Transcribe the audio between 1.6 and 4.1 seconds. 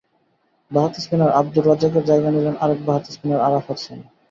রাজ্জাকের জায়গা নিলেন আরেক বাঁহাতি স্পিনার আরাফাত সানি।